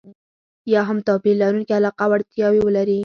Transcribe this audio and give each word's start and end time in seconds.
یا 0.73 0.81
هم 0.89 0.97
توپير 1.07 1.35
لرونکې 1.41 1.73
علاقه 1.79 2.01
او 2.05 2.11
اړتياوې 2.17 2.59
ولري. 2.63 2.99